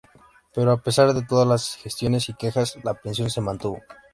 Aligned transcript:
Pero 0.55 0.69
a 0.71 0.81
pesar 0.81 1.13
de 1.13 1.21
todas 1.23 1.47
las 1.47 1.75
gestiones 1.75 2.27
y 2.27 2.33
quejas, 2.33 2.75
la 2.83 2.95
pensión 2.95 3.29
se 3.29 3.39
mantuvo. 3.39 3.81